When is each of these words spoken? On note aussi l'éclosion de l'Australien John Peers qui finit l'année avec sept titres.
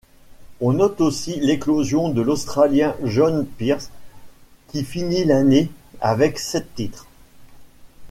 On 0.61 0.73
note 0.73 0.99
aussi 0.99 1.39
l'éclosion 1.39 2.09
de 2.09 2.23
l'Australien 2.23 2.95
John 3.03 3.45
Peers 3.45 3.91
qui 4.69 4.83
finit 4.83 5.25
l'année 5.25 5.69
avec 5.99 6.39
sept 6.39 6.73
titres. 6.73 7.05